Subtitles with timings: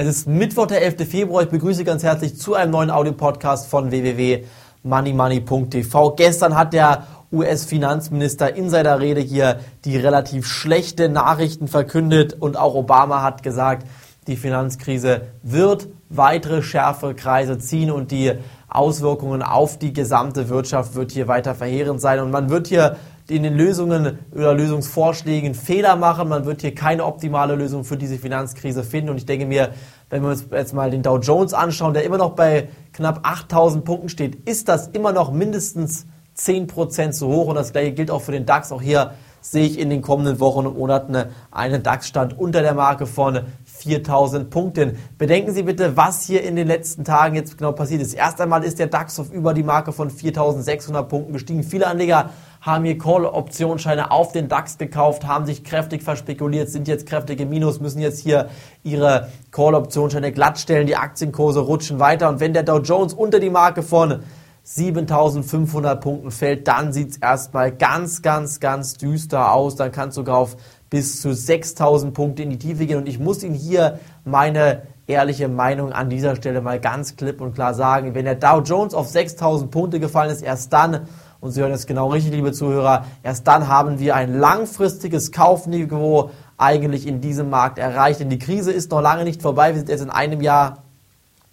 [0.00, 1.10] Es ist Mittwoch, der 11.
[1.10, 1.42] Februar.
[1.42, 6.12] Ich begrüße ganz herzlich zu einem neuen Audio-Podcast von www.moneymoney.tv.
[6.12, 12.76] Gestern hat der US-Finanzminister in seiner Rede hier die relativ schlechte Nachrichten verkündet und auch
[12.76, 13.88] Obama hat gesagt,
[14.28, 18.34] die Finanzkrise wird weitere schärfere Kreise ziehen und die
[18.68, 22.94] Auswirkungen auf die gesamte Wirtschaft wird hier weiter verheerend sein und man wird hier
[23.30, 26.28] in den Lösungen oder Lösungsvorschlägen Fehler machen.
[26.28, 29.10] Man wird hier keine optimale Lösung für diese Finanzkrise finden.
[29.10, 29.70] Und ich denke mir,
[30.08, 33.84] wenn wir uns jetzt mal den Dow Jones anschauen, der immer noch bei knapp 8000
[33.84, 36.06] Punkten steht, ist das immer noch mindestens
[36.38, 37.48] 10% zu hoch.
[37.48, 38.72] Und das gleiche gilt auch für den DAX.
[38.72, 41.16] Auch hier sehe ich in den kommenden Wochen und Monaten
[41.50, 44.98] einen DAX-Stand unter der Marke von 4000 Punkten.
[45.18, 48.14] Bedenken Sie bitte, was hier in den letzten Tagen jetzt genau passiert ist.
[48.14, 51.62] Erst einmal ist der DAX auf über die Marke von 4600 Punkten gestiegen.
[51.62, 57.06] Viele Anleger haben hier Call-Optionsscheine auf den DAX gekauft, haben sich kräftig verspekuliert, sind jetzt
[57.06, 58.48] kräftig im Minus, müssen jetzt hier
[58.82, 63.82] ihre Call-Optionsscheine glattstellen, die Aktienkurse rutschen weiter und wenn der Dow Jones unter die Marke
[63.82, 64.20] von
[64.70, 69.76] 7500 Punkten fällt, dann sieht es erstmal ganz, ganz, ganz düster aus.
[69.76, 70.58] Dann kann es sogar auf
[70.90, 72.98] bis zu 6000 Punkte in die Tiefe gehen.
[72.98, 77.54] Und ich muss Ihnen hier meine ehrliche Meinung an dieser Stelle mal ganz klipp und
[77.54, 78.14] klar sagen.
[78.14, 81.08] Wenn der Dow Jones auf 6000 Punkte gefallen ist, erst dann
[81.40, 86.30] und Sie hören es genau richtig, liebe Zuhörer, erst dann haben wir ein langfristiges Kaufniveau
[86.58, 88.20] eigentlich in diesem Markt erreicht.
[88.20, 89.70] Denn die Krise ist noch lange nicht vorbei.
[89.70, 90.82] Wir sind jetzt in einem Jahr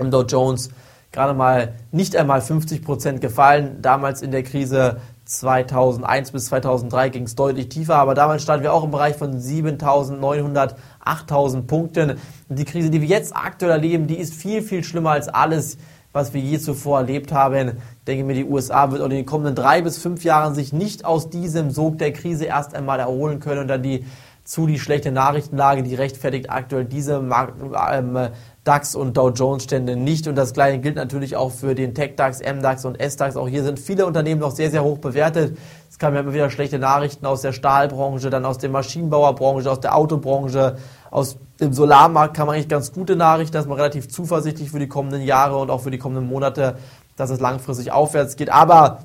[0.00, 0.70] im Dow Jones
[1.16, 3.78] gerade mal nicht einmal 50 Prozent gefallen.
[3.80, 8.72] Damals in der Krise 2001 bis 2003 ging es deutlich tiefer, aber damals standen wir
[8.74, 12.18] auch im Bereich von 7.900, 8.000 Punkten.
[12.50, 15.78] Die Krise, die wir jetzt aktuell erleben, die ist viel, viel schlimmer als alles,
[16.12, 17.68] was wir je zuvor erlebt haben.
[17.68, 21.06] Ich denke mir, die USA wird in den kommenden drei bis fünf Jahren sich nicht
[21.06, 24.04] aus diesem Sog der Krise erst einmal erholen können und dann die
[24.46, 28.28] zu die schlechte Nachrichtenlage, die rechtfertigt aktuell diese ähm,
[28.62, 30.28] DAX und Dow Jones Stände nicht.
[30.28, 33.36] Und das gleiche gilt natürlich auch für den Tech DAX, MDAX und SDAX.
[33.36, 35.58] Auch hier sind viele Unternehmen noch sehr, sehr hoch bewertet.
[35.90, 39.80] Es kamen ja immer wieder schlechte Nachrichten aus der Stahlbranche, dann aus der Maschinenbauerbranche, aus
[39.80, 40.76] der Autobranche,
[41.10, 45.22] aus dem Solarmarkt kam eigentlich ganz gute Nachrichten, dass man relativ zuversichtlich für die kommenden
[45.22, 46.76] Jahre und auch für die kommenden Monate,
[47.16, 48.50] dass es langfristig aufwärts geht.
[48.50, 49.00] Aber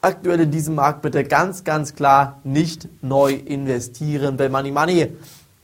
[0.00, 4.36] aktuell in diesem Markt bitte ganz, ganz klar nicht neu investieren.
[4.36, 5.12] Bei Money Money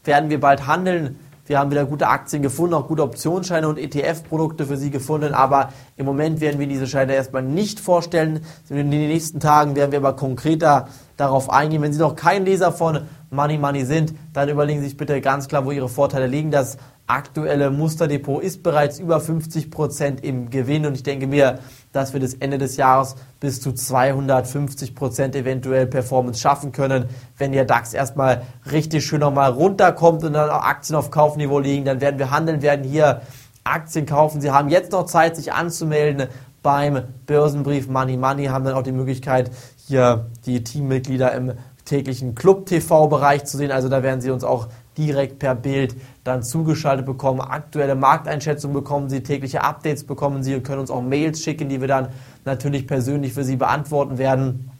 [0.04, 1.18] werden wir bald handeln.
[1.46, 5.72] Wir haben wieder gute Aktien gefunden, auch gute Optionsscheine und ETF-Produkte für Sie gefunden, aber
[5.96, 8.44] im Moment werden wir diese Scheine erstmal nicht vorstellen.
[8.68, 11.82] In den nächsten Tagen werden wir aber konkreter darauf eingehen.
[11.82, 15.48] Wenn Sie noch kein Leser von Money Money sind, dann überlegen Sie sich bitte ganz
[15.48, 16.50] klar, wo Ihre Vorteile liegen.
[16.50, 16.76] Das
[17.06, 21.58] aktuelle Musterdepot ist bereits über 50 Prozent im Gewinn und ich denke mir,
[21.92, 27.06] dass wir das Ende des Jahres bis zu 250 Prozent eventuell Performance schaffen können.
[27.38, 31.86] Wenn der DAX erstmal richtig schön nochmal runterkommt und dann auch Aktien auf Kaufniveau liegen,
[31.86, 33.22] dann werden wir handeln, werden hier
[33.64, 34.42] Aktien kaufen.
[34.42, 36.28] Sie haben jetzt noch Zeit, sich anzumelden
[36.62, 39.50] beim Börsenbrief Money Money, haben dann auch die Möglichkeit,
[39.86, 41.52] hier die Teammitglieder im
[41.92, 43.70] täglichen Club-TV-Bereich zu sehen.
[43.70, 45.94] Also da werden Sie uns auch direkt per Bild
[46.24, 47.42] dann zugeschaltet bekommen.
[47.42, 51.82] Aktuelle Markteinschätzungen bekommen Sie, tägliche Updates bekommen Sie und können uns auch Mails schicken, die
[51.82, 52.08] wir dann
[52.46, 54.70] natürlich persönlich für Sie beantworten werden.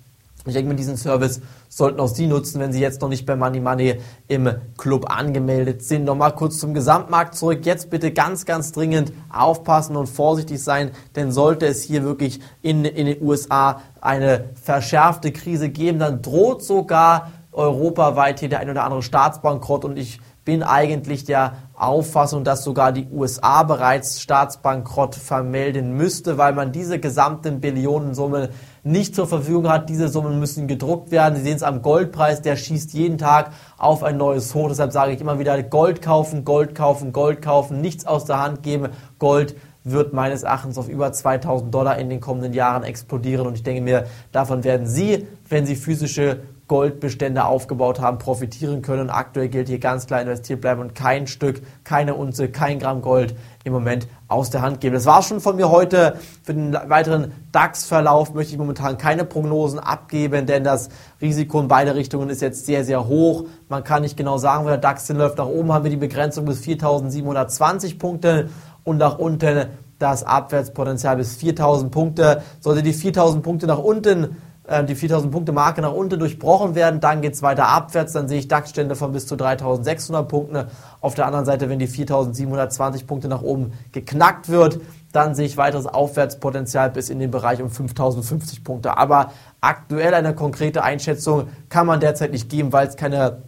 [0.45, 3.37] Ich denke, mit diesem Service sollten auch Sie nutzen, wenn Sie jetzt noch nicht bei
[3.37, 6.05] Money Money im Club angemeldet sind.
[6.05, 7.65] Nochmal kurz zum Gesamtmarkt zurück.
[7.65, 12.85] Jetzt bitte ganz, ganz dringend aufpassen und vorsichtig sein, denn sollte es hier wirklich in,
[12.85, 18.85] in den USA eine verschärfte Krise geben, dann droht sogar europaweit hier der ein oder
[18.85, 25.97] andere Staatsbankrott und ich bin eigentlich der Auffassung, dass sogar die USA bereits Staatsbankrott vermelden
[25.97, 28.49] müsste, weil man diese gesamten Billionensummen
[28.83, 29.89] nicht zur Verfügung hat.
[29.89, 31.37] Diese Summen müssen gedruckt werden.
[31.37, 34.69] Sie sehen es am Goldpreis, der schießt jeden Tag auf ein neues Hoch.
[34.69, 38.63] Deshalb sage ich immer wieder Gold kaufen, Gold kaufen, Gold kaufen, nichts aus der Hand
[38.63, 38.89] geben.
[39.19, 39.55] Gold
[39.85, 43.83] wird meines Erachtens auf über 2000 Dollar in den kommenden Jahren explodieren und ich denke
[43.83, 49.11] mir, davon werden Sie, wenn Sie physische Goldbestände aufgebaut haben, profitieren können.
[49.11, 53.35] Aktuell gilt hier ganz klar investiert bleiben und kein Stück, keine Unze, kein Gramm Gold
[53.63, 54.95] im Moment aus der Hand geben.
[54.95, 56.17] Das war schon von mir heute.
[56.43, 60.89] Für den weiteren DAX-Verlauf möchte ich momentan keine Prognosen abgeben, denn das
[61.21, 63.45] Risiko in beide Richtungen ist jetzt sehr, sehr hoch.
[63.69, 65.37] Man kann nicht genau sagen, wo der DAX hinläuft.
[65.37, 68.49] Nach oben haben wir die Begrenzung bis 4.720 Punkte
[68.83, 69.67] und nach unten
[69.99, 72.43] das Abwärtspotenzial bis 4.000 Punkte.
[72.61, 74.39] Sollte die 4.000 Punkte nach unten
[74.73, 78.27] ähm, die 4000 Punkte Marke nach unten durchbrochen werden, dann geht es weiter abwärts, dann
[78.27, 80.65] sehe ich DAX-Stände von bis zu 3600 Punkten.
[81.01, 84.81] Auf der anderen Seite, wenn die 4720 Punkte nach oben geknackt wird,
[85.13, 88.97] dann sehe ich weiteres Aufwärtspotenzial bis in den Bereich um 5050 Punkte.
[88.97, 93.43] Aber aktuell eine konkrete Einschätzung kann man derzeit nicht geben, weil es keine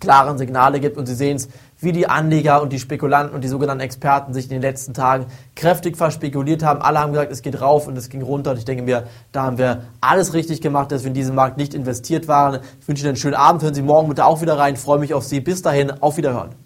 [0.00, 0.96] klaren Signale gibt.
[0.96, 1.48] Und Sie sehen es,
[1.78, 5.26] wie die Anleger und die Spekulanten und die sogenannten Experten sich in den letzten Tagen
[5.54, 6.80] kräftig verspekuliert haben.
[6.80, 8.52] Alle haben gesagt, es geht rauf und es ging runter.
[8.52, 11.56] Und ich denke mir, da haben wir alles richtig gemacht, dass wir in diesen Markt
[11.56, 12.60] nicht investiert waren.
[12.80, 13.62] Ich wünsche Ihnen einen schönen Abend.
[13.62, 14.74] Hören Sie morgen bitte auch wieder rein.
[14.74, 15.40] Ich freue mich auf Sie.
[15.40, 16.65] Bis dahin, auf Wiederhören.